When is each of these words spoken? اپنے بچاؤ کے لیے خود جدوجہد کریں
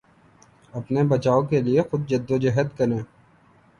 اپنے 0.73 1.03
بچاؤ 1.03 1.41
کے 1.43 1.61
لیے 1.61 1.81
خود 1.81 2.07
جدوجہد 2.07 2.75
کریں 2.77 2.99